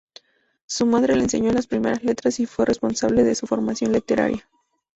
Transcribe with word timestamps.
Su 0.65 0.87
madre 0.87 1.13
le 1.15 1.21
enseñó 1.25 1.51
las 1.51 1.67
primeras 1.67 2.03
letras 2.03 2.39
y 2.39 2.47
fue 2.47 2.65
responsable 2.65 3.23
de 3.23 3.35
su 3.35 3.45
formación 3.45 3.91
literaria. 3.91 4.49